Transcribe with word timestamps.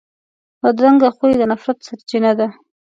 بدرنګه 0.61 1.09
خوی 1.17 1.33
د 1.39 1.41
نفرت 1.51 1.77
سرچینه 1.87 2.31
ده 2.39 2.47